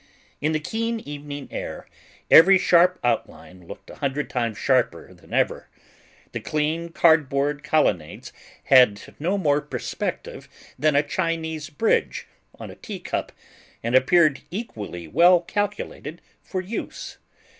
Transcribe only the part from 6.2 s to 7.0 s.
The clean